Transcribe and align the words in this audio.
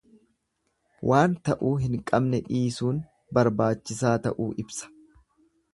Waan 1.09 1.35
ta'uu 1.49 1.73
hin 1.83 1.99
qabne 2.13 2.41
dhiisuun 2.49 3.05
barbaachisaa 3.39 4.17
ta'uu 4.27 4.51
ibsa. 4.65 4.93